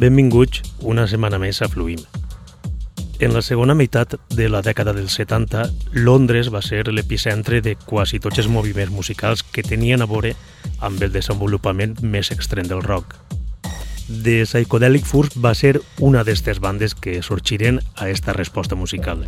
[0.00, 2.00] Benvinguts una setmana més a Fluim.
[3.20, 8.16] En la segona meitat de la dècada dels 70, Londres va ser l'epicentre de quasi
[8.16, 10.30] tots els moviments musicals que tenien a veure
[10.80, 13.12] amb el desenvolupament més extrem del rock.
[14.08, 19.26] The Psychedelic Furs va ser una d'aquestes bandes que sorgiren a esta resposta musical.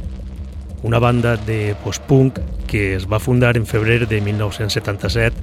[0.82, 2.41] Una banda de post-punk
[2.72, 5.36] que es va fundar en febrer de 1977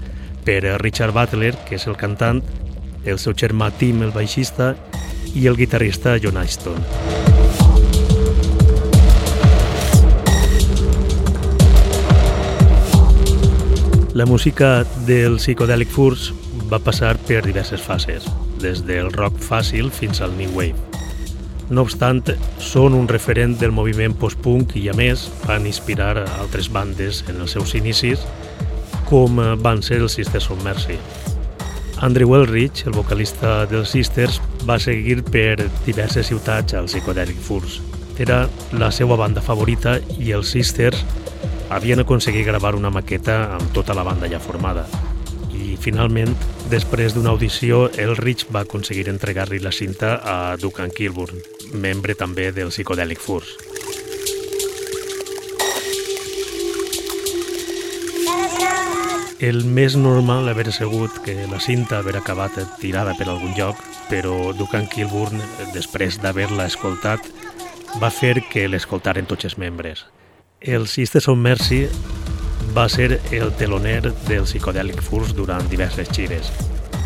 [0.43, 2.41] per Richard Butler, que és el cantant,
[3.05, 4.73] el seu germà Tim, el baixista,
[5.35, 6.77] i el guitarrista John Ashton.
[14.13, 16.33] La música del Psychedelic Furs
[16.71, 18.25] va passar per diverses fases,
[18.59, 20.75] des del rock fàcil fins al new wave.
[21.69, 22.23] No obstant,
[22.57, 27.53] són un referent del moviment post-punk i, a més, van inspirar altres bandes en els
[27.53, 28.25] seus inicis,
[29.05, 30.97] com van ser els Sisters Mercy.
[32.01, 37.81] Andrew Elrich, el vocalista dels Sisters, va seguir per diverses ciutats al Psychedelic Furs.
[38.19, 41.03] Era la seva banda favorita i els Sisters
[41.69, 44.87] havien aconseguit gravar una maqueta amb tota la banda ja formada.
[45.51, 46.31] I finalment,
[46.71, 52.71] després d'una audició, Elrich va aconseguir entregar-li la cinta a Duncan Kilburn, membre també del
[52.71, 53.57] Psychedelic Furs.
[59.39, 63.77] El més normal haver sigut que la cinta haver acabat tirada per algun lloc,
[64.09, 65.39] però Duncan Kilburn,
[65.71, 67.23] després d'haver-la escoltat,
[68.01, 70.03] va fer que l'escoltaren tots els membres.
[70.59, 71.85] El Sisters of Mercy
[72.75, 76.51] va ser el teloner del Psychedelic Furs durant diverses gires,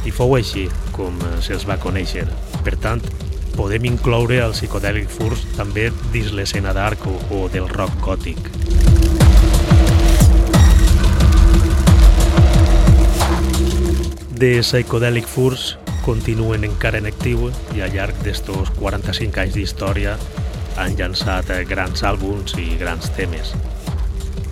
[0.02, 0.66] i fou així
[0.98, 2.26] com se'ls va conèixer.
[2.66, 3.06] Per tant,
[3.54, 8.42] podem incloure el Psychedelic Furs també dins l'escena d'arc o, o del rock gòtic.
[14.44, 17.46] The Psychedelic Furs continuen encara en actiu
[17.78, 20.18] i al llarg d'estos 45 anys d'història
[20.84, 23.54] han llançat grans àlbums i grans temes.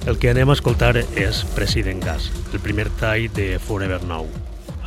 [0.07, 4.31] El que anem a escoltar és President Gas, el primer tall de Forever Now,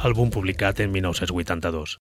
[0.09, 1.99] àlbum publicat en 1982.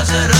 [0.00, 0.39] hacer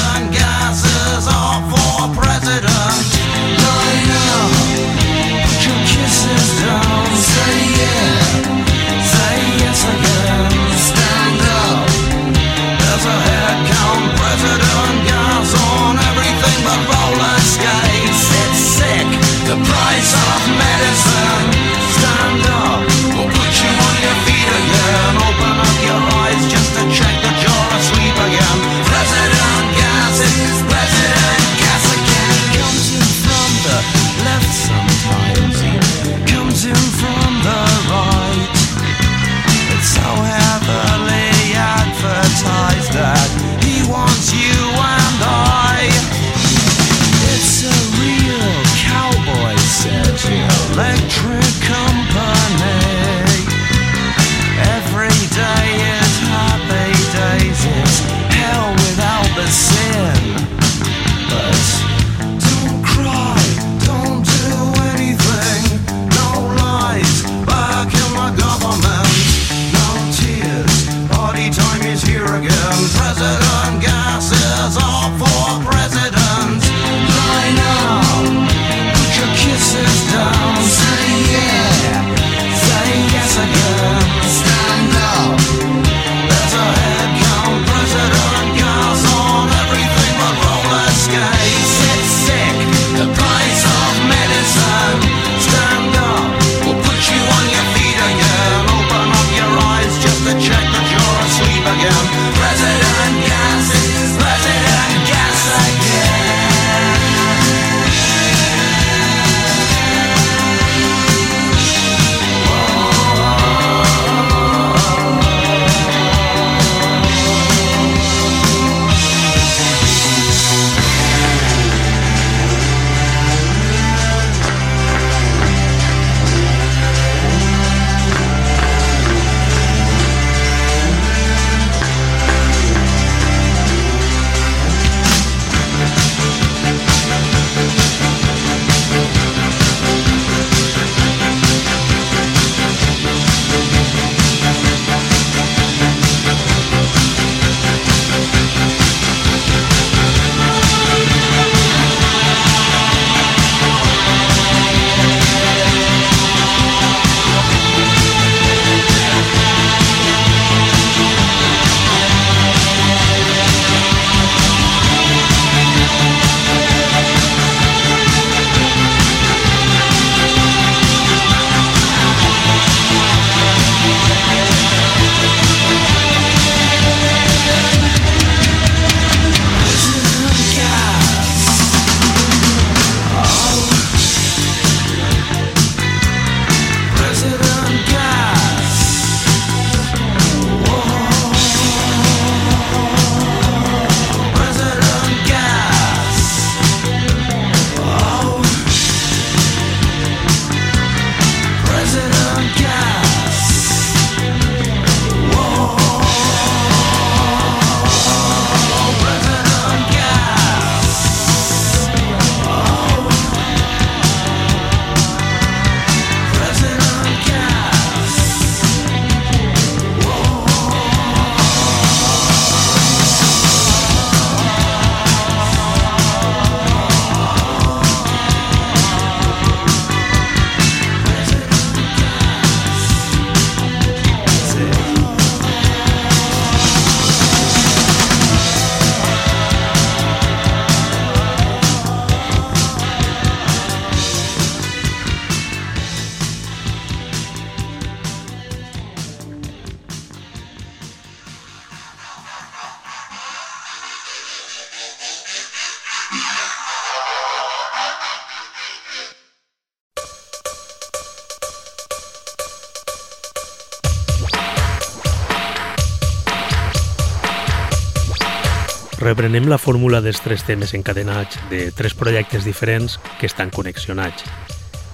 [269.10, 274.22] reprenem la fórmula dels tres temes encadenats de tres projectes diferents que estan connexionats.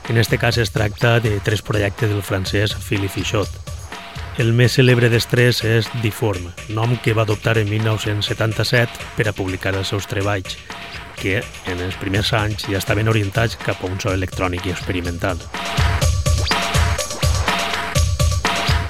[0.08, 3.50] En este cas es tracta de tres projectes del francès Philippe Fichot.
[4.38, 9.34] El més cèlebre dels tres és Deform, nom que va adoptar en 1977 per a
[9.36, 10.56] publicar els seus treballs,
[11.20, 15.36] que en els primers anys ja estaven orientats cap a un so electrònic i experimental.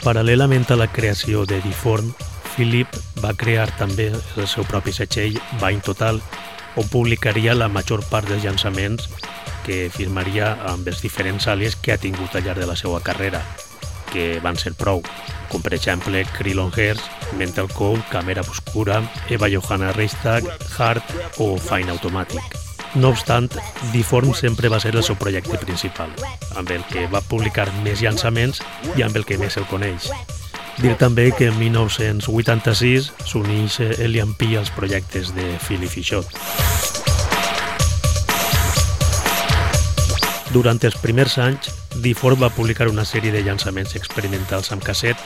[0.06, 2.14] Paral·lelament a la creació de Deform,
[2.56, 2.88] Philip
[3.20, 6.20] va crear també el seu propi setxell Vain Total,
[6.76, 9.10] on publicaria la major part dels llançaments
[9.66, 13.42] que firmaria amb els diferents àlies que ha tingut al llarg de la seva carrera,
[14.12, 15.02] que van ser prou,
[15.50, 20.46] com per exemple Krillon Hearts, Mental Code, Camera Obscura, Eva Johanna Reistag,
[20.78, 21.02] Hard
[21.38, 22.56] o Fine Automatic.
[22.94, 23.50] No obstant,
[23.92, 26.14] Deform sempre va ser el seu projecte principal,
[26.56, 28.62] amb el que va publicar més llançaments
[28.96, 30.08] i amb el que més el coneix.
[30.76, 36.28] Dir també que en 1986 s'uneix Elian P als projectes de Philly Fichot.
[40.52, 41.72] Durant els primers anys,
[42.16, 45.16] Ford va publicar una sèrie de llançaments experimentals amb casset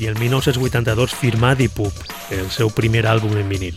[0.00, 1.92] i el 1982 firmà Deepop,
[2.32, 3.76] el seu primer àlbum en vinil.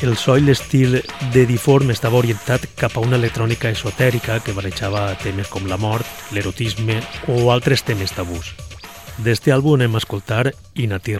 [0.00, 0.96] El so i l'estil
[1.34, 6.08] de Deform estava orientat cap a una electrònica esotèrica que barrejava temes com la mort,
[6.32, 8.54] l'erotisme o altres temes tabús.
[9.20, 10.46] D'este àlbum anem a escoltar
[10.80, 11.18] Inati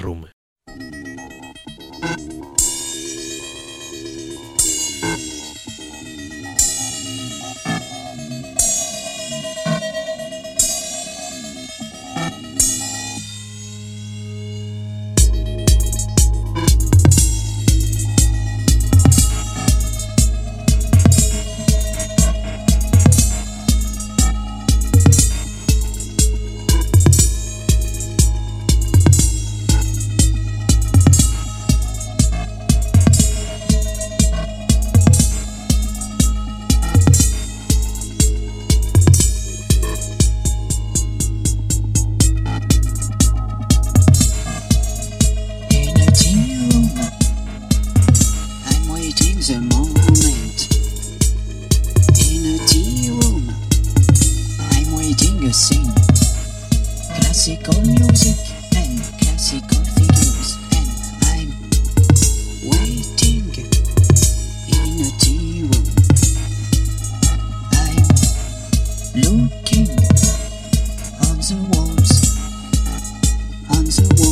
[73.91, 74.30] Jones.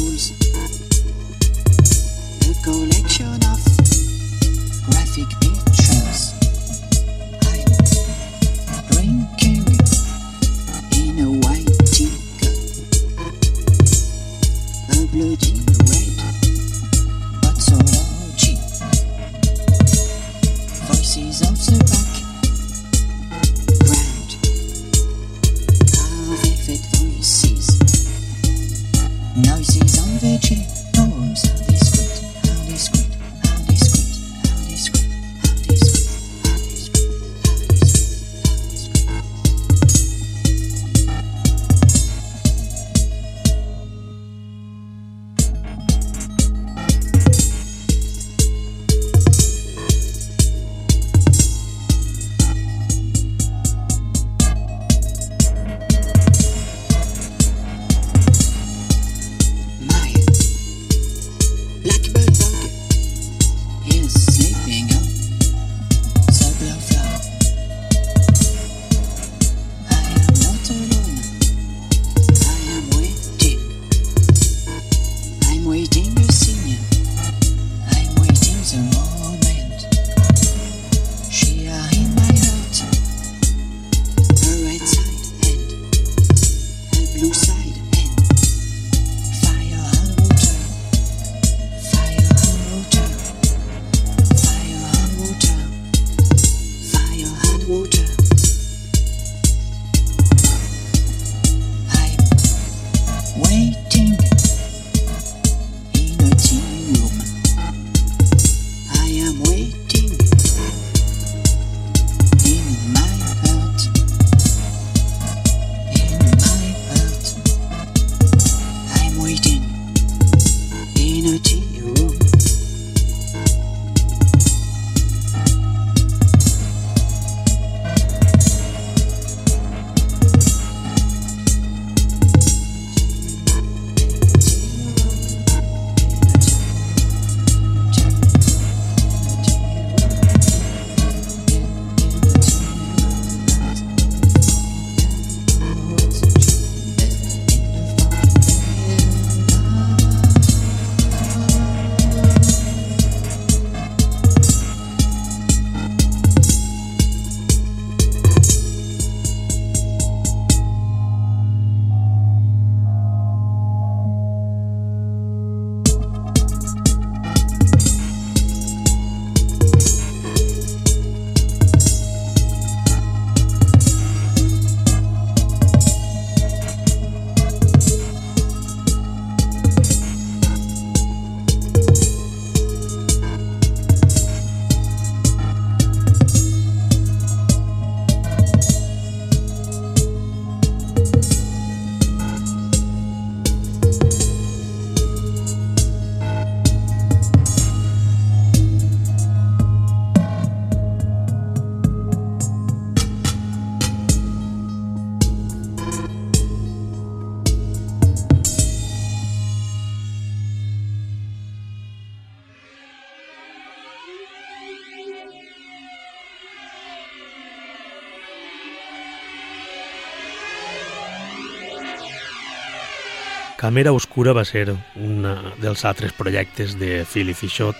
[223.58, 225.24] Càmera Oscura va ser un
[225.58, 227.74] dels altres projectes de Philly Fichot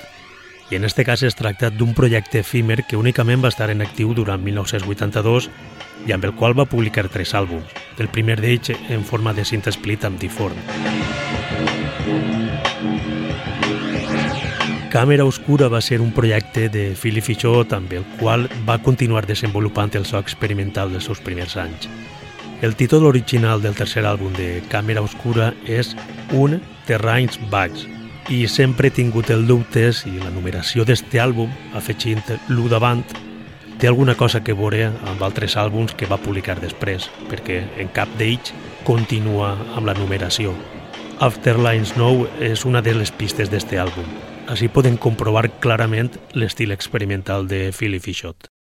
[0.72, 4.10] i en este cas es tracta d'un projecte efímer que únicament va estar en actiu
[4.10, 5.46] durant 1982
[6.10, 7.70] i amb el qual va publicar tres àlbums,
[8.02, 10.58] el primer d'ells en forma de cinta split amb Deform.
[14.90, 19.94] Càmera Oscura va ser un projecte de Philly Fichot amb el qual va continuar desenvolupant
[19.94, 21.86] el so experimental dels seus primers anys.
[22.60, 25.92] El títol original del tercer àlbum de Càmera Oscura és
[26.34, 26.56] Un
[26.88, 27.84] Terrains Bugs
[28.34, 33.04] i sempre he tingut el dubte si la numeració d'este àlbum, afegint l'1 davant,
[33.78, 38.10] té alguna cosa que veure amb altres àlbums que va publicar després, perquè en cap
[38.18, 38.50] d'ells
[38.82, 40.56] continua amb la numeració.
[41.22, 44.10] Afterline Snow és una de les pistes d'este àlbum.
[44.50, 48.50] Així poden comprovar clarament l'estil experimental de Philly Fichot.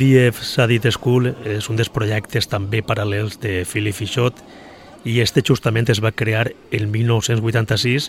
[0.00, 4.38] DF Sadit School és un dels projectes també paral·lels de Philip Fichot
[5.04, 8.06] i este justament es va crear el 1986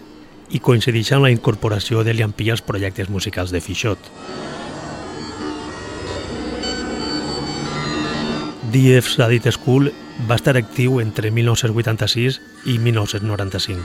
[0.56, 4.08] i coincideix amb la incorporació de Liampí als projectes musicals de Fichot.
[8.72, 9.92] DF Sadit School
[10.32, 12.40] va estar actiu entre 1986
[12.72, 13.84] i 1995.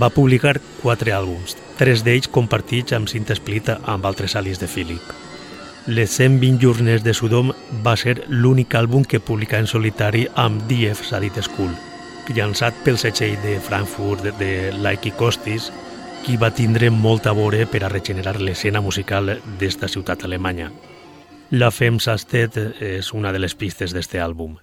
[0.00, 5.35] Va publicar quatre àlbums, tres d'ells compartits amb cinta splita amb altres alis de Philip.
[5.86, 7.52] Les 120 jornes de Sodom
[7.84, 11.70] va ser l'únic àlbum que publicà en solitari amb DF Sadit School,
[12.34, 15.68] llançat pel setxell de Frankfurt de Laiki Costis,
[16.24, 20.72] qui va tindre molta vore per a regenerar l'escena musical d'esta ciutat alemanya.
[21.54, 24.56] La Fem Sastet és una de les pistes d'este àlbum.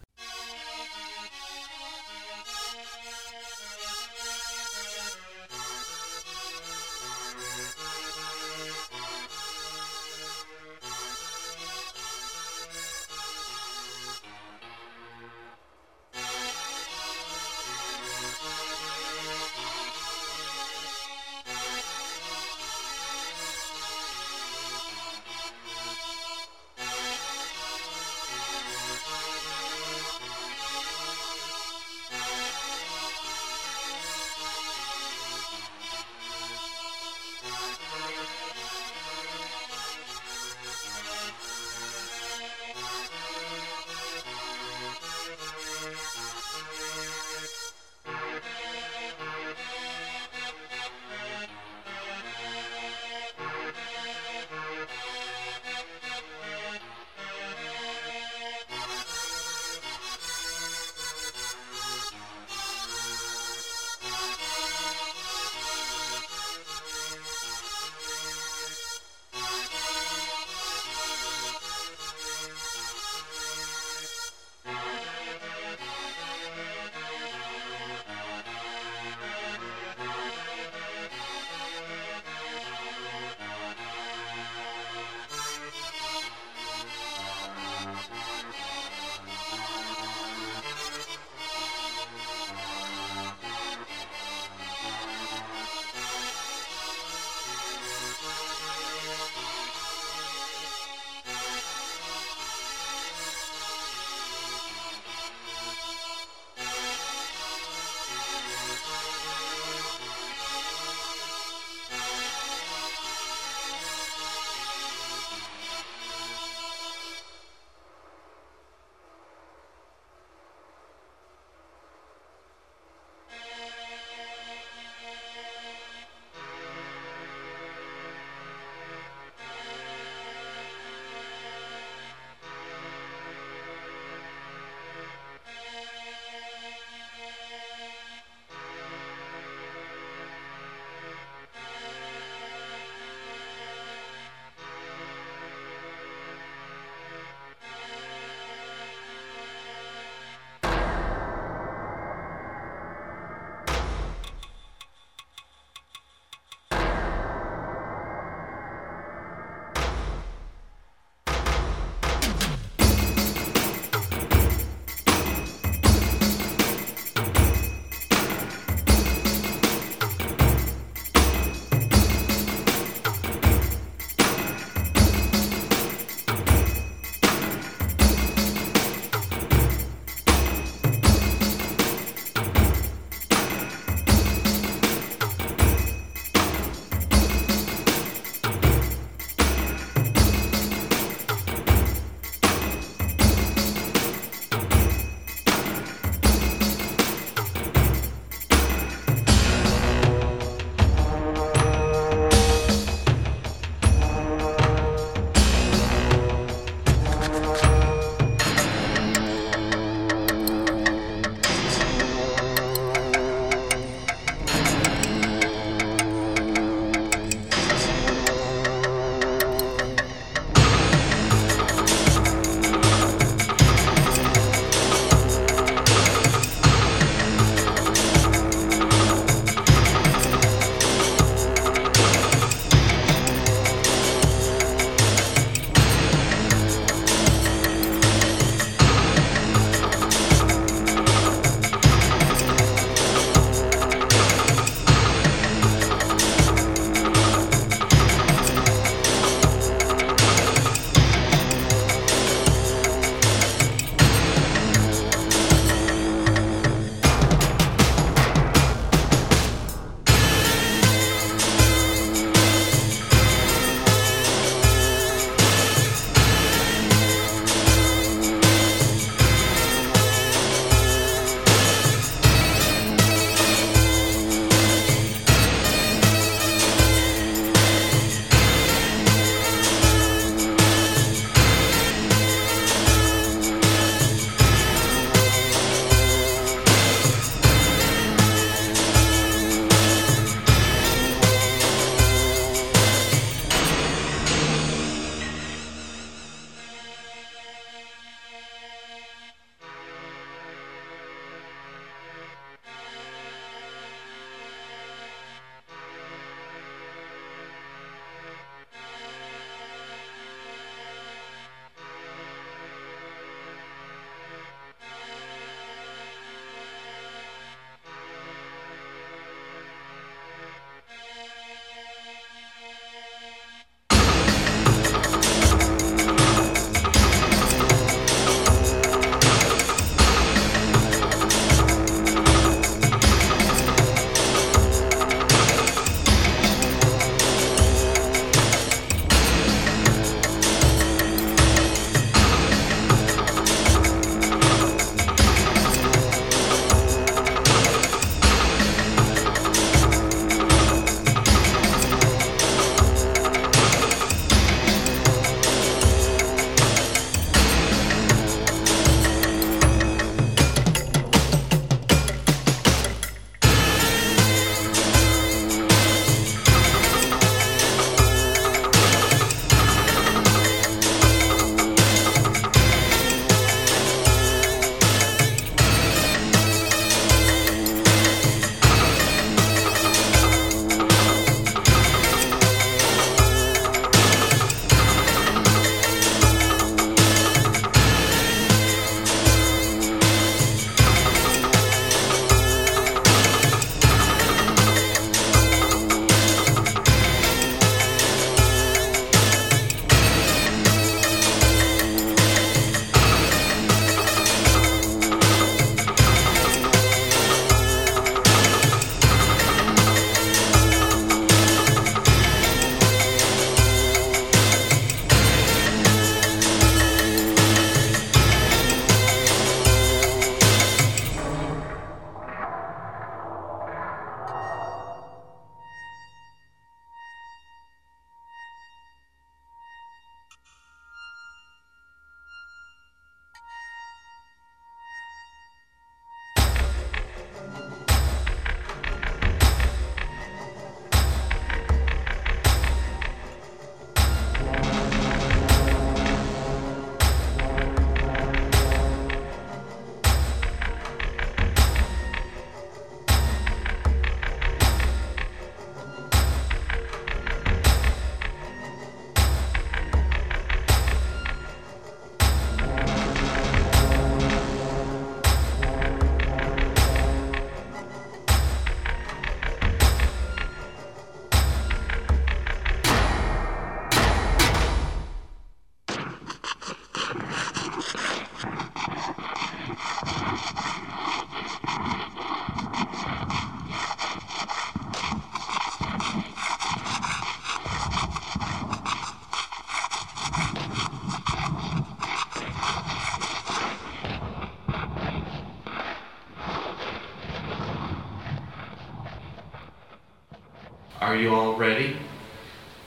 [501.13, 501.95] Are you all ready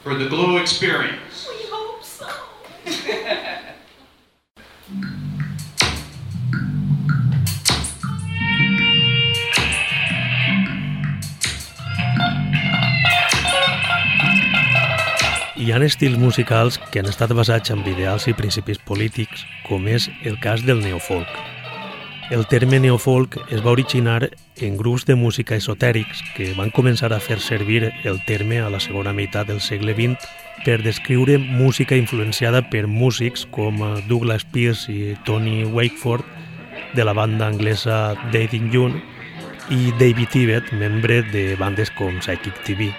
[0.02, 1.46] for the Glue Experience?
[1.48, 2.26] We hope so.
[15.54, 20.10] Hi ha estils musicals que han estat basats en ideals i principis polítics, com és
[20.24, 21.45] el cas del neofolk.
[22.28, 27.20] El terme neofolk es va originar en grups de música esotèrics que van començar a
[27.22, 30.26] fer servir el terme a la segona meitat del segle XX
[30.64, 36.26] per descriure música influenciada per músics com Douglas Pierce i Tony Wakeford
[36.98, 38.98] de la banda anglesa Dating June
[39.70, 42.90] i David Tibet, membre de bandes com Psychic TV.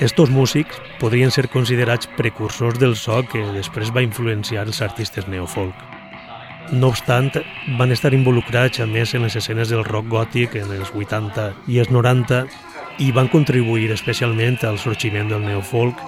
[0.00, 5.95] Estos músics podrien ser considerats precursors del so que després va influenciar els artistes neofolk.
[6.72, 7.30] No obstant,
[7.78, 11.78] van estar involucrats a més en les escenes del rock gòtic en els 80 i
[11.78, 12.40] els 90
[13.06, 16.00] i van contribuir especialment al sorgiment del neofolk,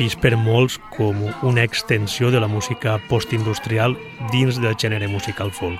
[0.00, 3.94] vist per molts com una extensió de la música postindustrial
[4.32, 5.78] dins del gènere musical folk.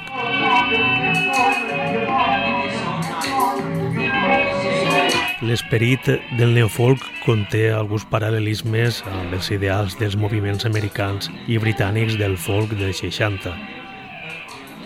[5.42, 6.06] L'esperit
[6.38, 12.78] del neofolk conté alguns paral·lelismes amb els ideals dels moviments americans i britànics del folk
[12.78, 13.81] dels 60.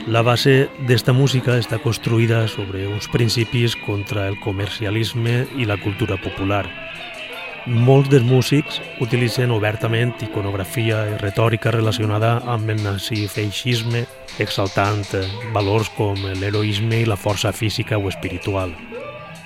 [0.05, 6.19] La base d'esta música està construïda sobre uns principis contra el comercialisme i la cultura
[6.21, 6.67] popular.
[7.67, 14.05] Molts dels músics utilitzen obertament iconografia i retòrica relacionada amb el nazifeixisme,
[14.39, 15.03] exaltant
[15.57, 18.71] valors com l'heroisme i la força física o espiritual.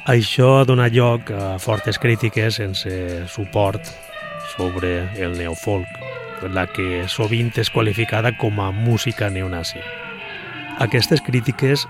[0.05, 2.93] Això ha donat lloc a fortes crítiques sense
[3.33, 3.89] suport
[4.53, 5.89] sobre el neofolk,
[6.53, 9.81] la que sovint és qualificada com a música neonazi.
[10.81, 11.87] Aquestes crítiques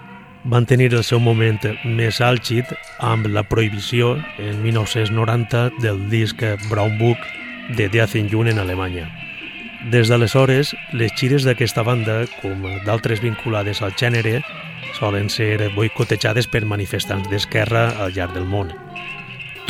[0.50, 2.66] van tenir el seu moment més àlgid
[3.06, 7.22] amb la prohibició en 1990 del disc Brown Book
[7.78, 9.06] de Death in June en Alemanya.
[9.94, 14.40] Des d'aleshores, les xires d'aquesta banda, com d'altres vinculades al gènere,
[14.98, 18.74] solen ser boicotejades per manifestants d'esquerra al llarg del món.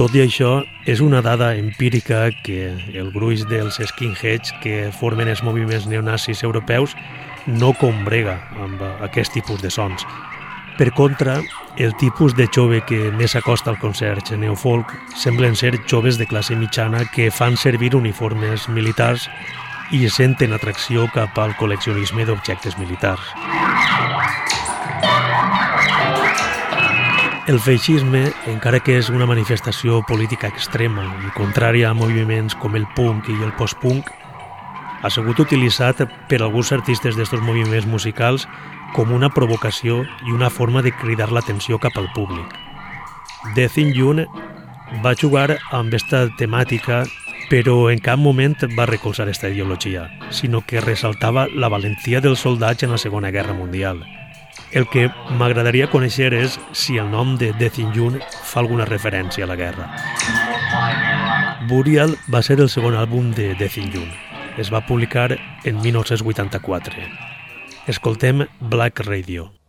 [0.00, 5.44] Tot i això, és una dada empírica que el gruix dels skinheads que formen els
[5.44, 6.96] moviments neonazis europeus
[7.46, 10.06] no combrega amb aquest tipus de sons.
[10.78, 11.40] Per contra,
[11.76, 16.56] el tipus de jove que més s'acosta al concert neofolk semblen ser joves de classe
[16.56, 19.28] mitjana que fan servir uniformes militars
[19.92, 23.34] i senten atracció cap al col·leccionisme d'objectes militars.
[27.50, 32.86] El feixisme, encara que és una manifestació política extrema i contrària a moviments com el
[32.94, 34.12] punk i el post-punk,
[35.02, 38.46] ha sigut utilitzat per alguns artistes d'estos moviments musicals
[38.94, 42.46] com una provocació i una forma de cridar l'atenció cap al públic.
[43.56, 44.26] Death in June
[45.04, 47.04] va jugar amb aquesta temàtica
[47.50, 52.84] però en cap moment va recolzar aquesta ideologia, sinó que ressaltava la valentia dels soldats
[52.84, 54.04] en la Segona Guerra Mundial–
[54.72, 55.08] el que
[55.38, 59.58] m'agradaria conèixer és si el nom de Death in June fa alguna referència a la
[59.58, 59.90] guerra.
[61.68, 64.29] Burial va ser el segon àlbum de Death in June.
[64.60, 66.92] Es va publicar en 1984.
[67.86, 69.59] Escoltem Black Radio.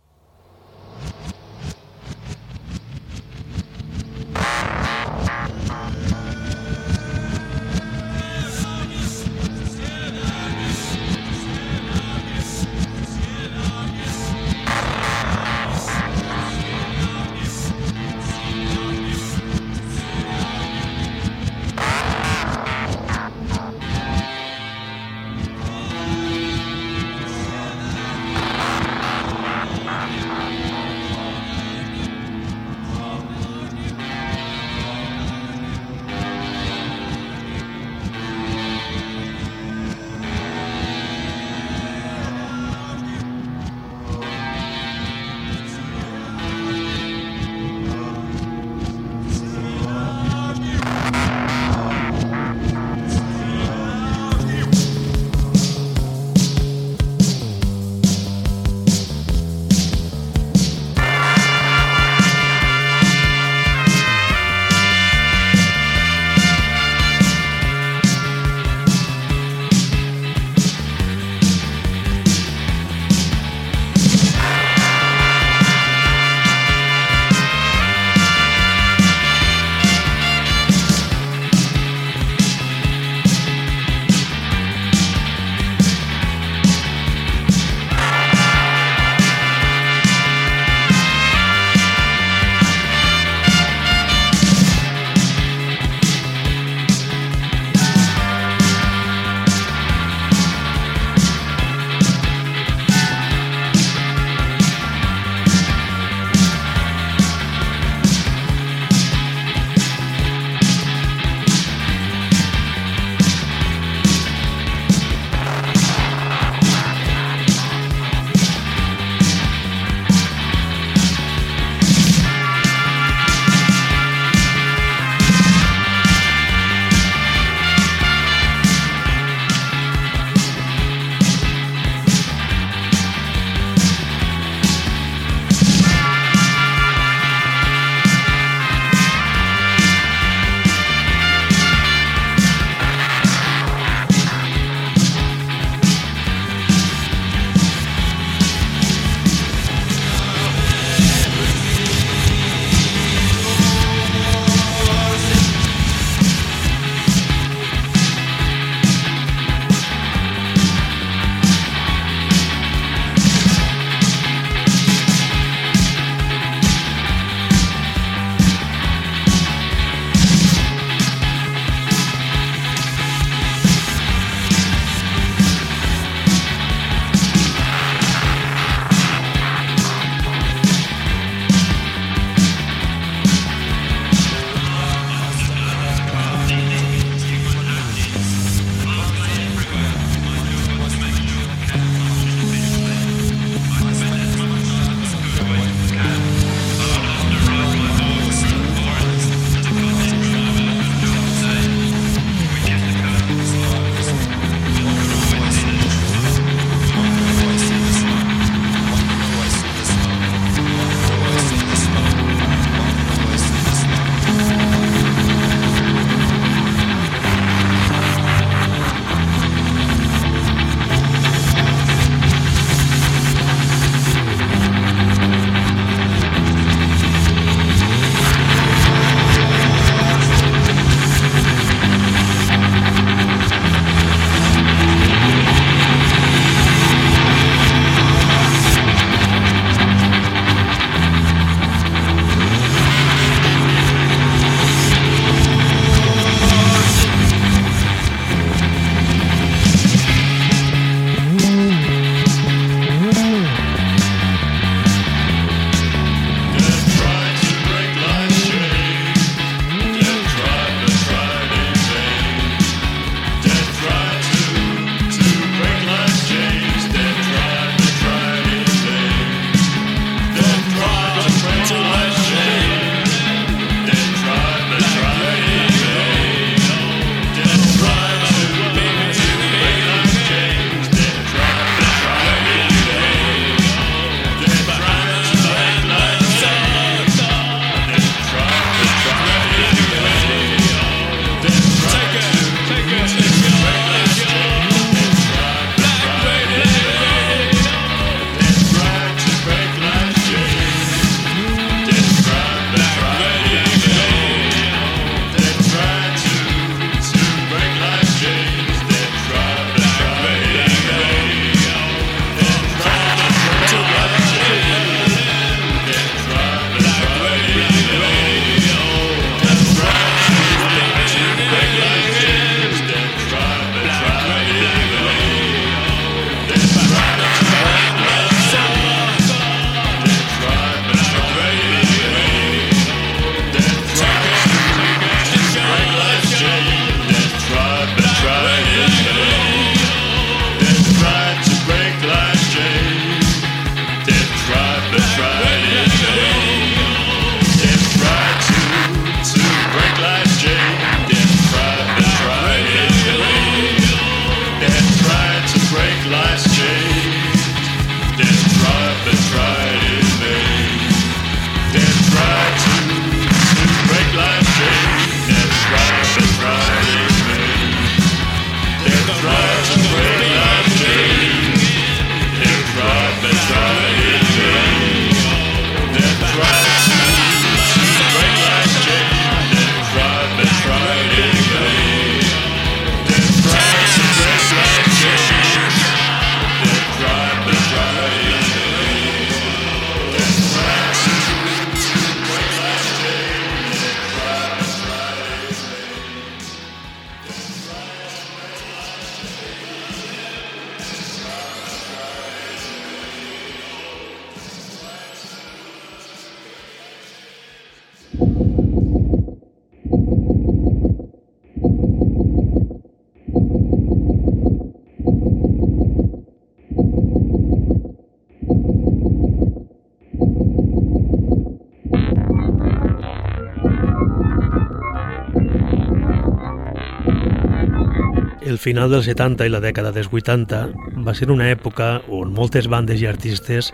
[428.62, 433.02] Final dels 70 i la dècada dels 80 va ser una època on moltes bandes
[433.02, 433.72] i artistes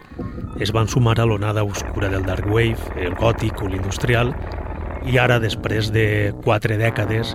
[0.64, 4.32] es van sumar a l'onada oscura del dark wave, el gòtic o l'industrial,
[5.04, 7.34] i ara, després de quatre dècades,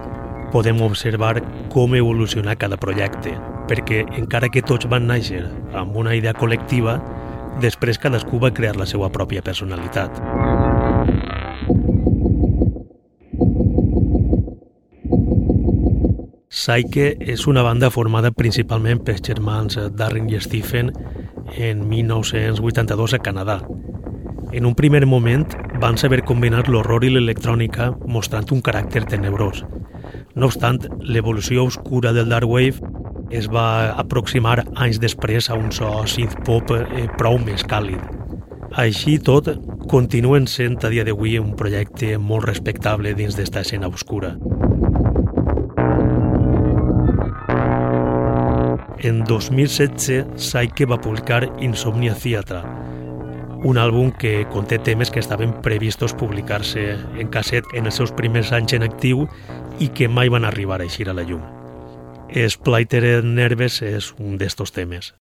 [0.51, 1.37] podem observar
[1.69, 3.37] com evoluciona cada projecte,
[3.69, 5.45] perquè encara que tots van néixer
[5.77, 6.97] amb una idea col·lectiva,
[7.61, 10.23] després cadascú va crear la seva pròpia personalitat.
[16.63, 20.93] Psyche és una banda formada principalment pels germans Darren i Stephen
[21.59, 23.57] en 1982 a Canadà.
[24.55, 25.43] En un primer moment
[25.81, 29.65] van saber combinar l'horror i l'electrònica mostrant un caràcter tenebrós.
[30.39, 32.79] No obstant, l'evolució oscura del Dark Wave
[33.35, 37.99] es va aproximar anys després a un so synth-pop eh, prou més càlid.
[38.71, 39.51] Així tot,
[39.91, 44.37] continuen sent a dia d'avui un projecte molt respectable dins d'esta escena obscura.
[49.03, 52.61] En 2016, Saike va publicar Insomnia Theatre,
[53.67, 56.85] un àlbum que conté temes que estaven previstos publicar-se
[57.19, 59.25] en casset en els seus primers anys en actiu
[59.83, 61.43] i que mai van arribar a eixir a la llum.
[62.31, 65.11] Splitter Nerves és un d'estos temes.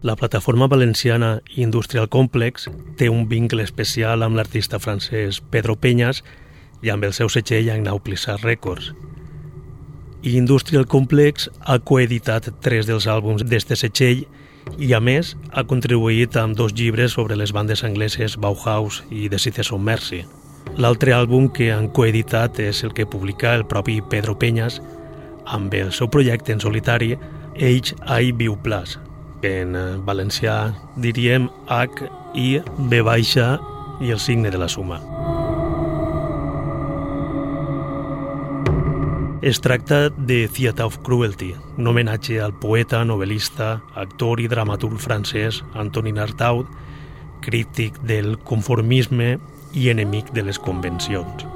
[0.00, 6.20] La plataforma valenciana Industrial Complex té un vincle especial amb l'artista francès Pedro Peñas
[6.86, 8.92] i amb el seu setxell Agnauplisar Records.
[10.22, 14.22] I Industrial Complex ha coeditat tres dels àlbums d'este setxell
[14.78, 19.42] i, a més, ha contribuït amb dos llibres sobre les bandes angleses Bauhaus i The
[19.42, 20.22] Citizen Mercy.
[20.78, 24.78] L'altre àlbum que han coeditat és el que publica el propi Pedro Peñas
[25.44, 27.16] amb el seu projecte en solitari
[27.58, 28.32] H.I.
[28.38, 28.98] View Plus,
[29.42, 33.58] en eh, valencià diríem H, I, B baixa
[34.00, 35.00] i el signe de la suma.
[39.40, 45.62] Es tracta de Theatre of Cruelty, un homenatge al poeta, novel·lista, actor i dramaturg francès
[45.78, 46.66] Antonin Artaud,
[47.40, 49.36] crític del conformisme
[49.72, 51.46] i enemic de les convencions.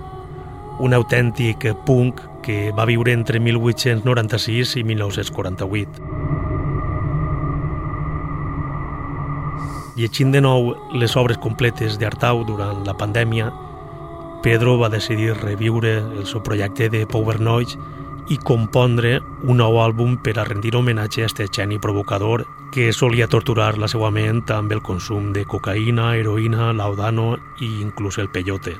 [0.78, 6.51] Un autèntic punk que va viure entre 1896 i 1948.
[9.92, 13.50] Llegint de nou les obres completes d'Artau durant la pandèmia,
[14.42, 17.76] Pedro va decidir reviure el seu projecte de Power Noise
[18.32, 23.28] i compondre un nou àlbum per a rendir homenatge a este geni provocador que solia
[23.28, 28.78] torturar la seva ment amb el consum de cocaïna, heroïna, laudano i inclús el peyote.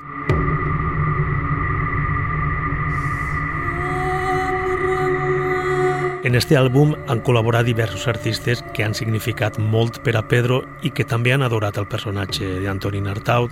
[6.23, 10.93] En este àlbum han col·laborat diversos artistes que han significat molt per a Pedro i
[10.95, 13.51] que també han adorat el personatge d'Antonin Artaud,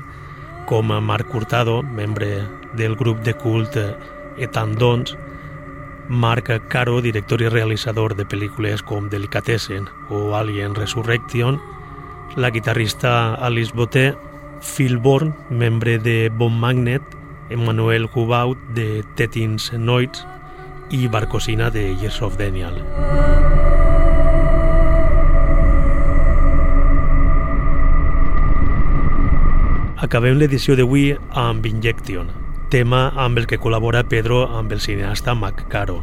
[0.70, 2.44] com Marc Hurtado, membre
[2.78, 3.74] del grup de cult
[4.38, 5.16] Etandons,
[6.06, 11.58] Marc Caro, director i realitzador de pel·lícules com Delicatessen o Alien Resurrection,
[12.36, 14.12] la guitarrista Alice Boté,
[14.62, 17.02] Phil Bourne, membre de Bon Magnet,
[17.50, 20.22] Emmanuel Hubaut de Tetins Noids,
[20.90, 22.82] i Barcosina de Years of Daniel.
[30.00, 32.30] Acabem l'edició d'avui amb Injection,
[32.72, 36.00] tema amb el que col·labora Pedro amb el cineasta Mac Caro.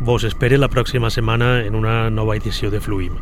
[0.00, 3.18] Vos espere la pròxima setmana en una nova edició de Fluim.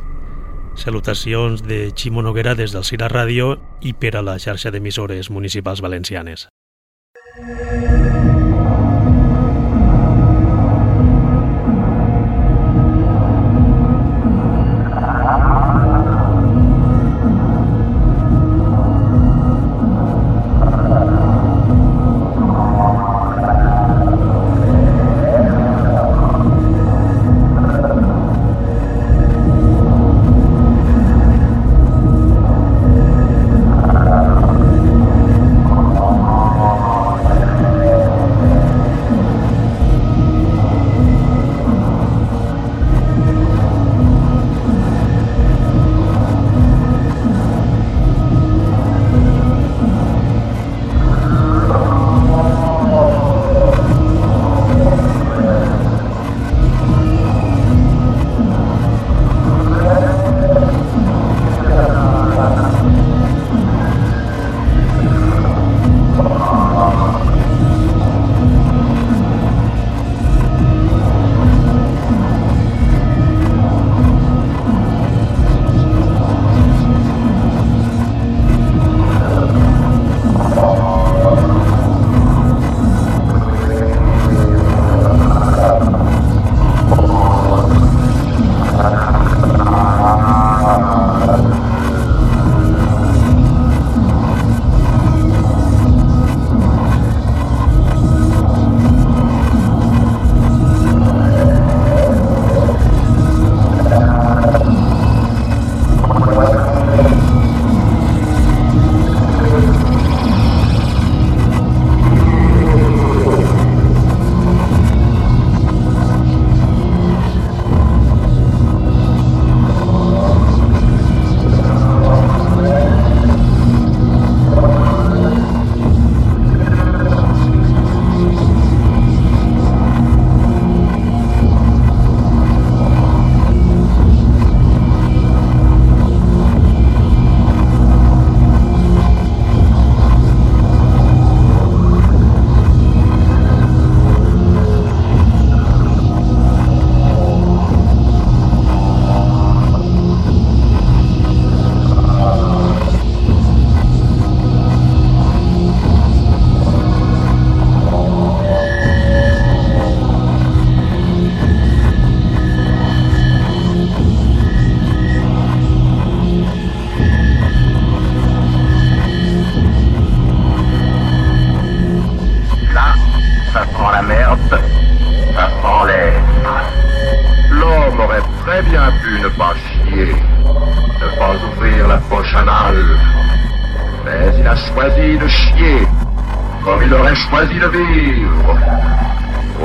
[0.78, 5.82] Salutacions de Ximo Noguera des del Cira Ràdio i per a la xarxa d'emissores municipals
[5.82, 6.48] valencianes.
[7.38, 8.07] ne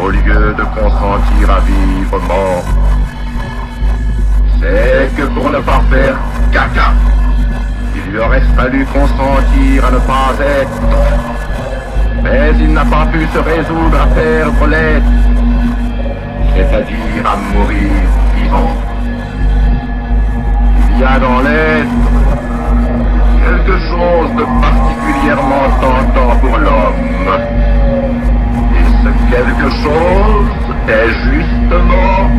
[0.01, 2.63] au lieu de consentir à vivre mort.
[4.59, 6.15] C'est que pour ne pas faire
[6.51, 6.93] caca,
[7.95, 10.81] il lui aurait fallu consentir à ne pas être.
[12.23, 15.05] Mais il n'a pas pu se résoudre à perdre l'être,
[16.55, 17.91] c'est-à-dire à mourir
[18.35, 18.75] vivant.
[20.91, 21.87] Il y a dans l'être
[23.43, 27.72] quelque chose de particulièrement tentant pour l'homme.
[29.33, 30.45] Quelque chose
[30.87, 32.29] est justement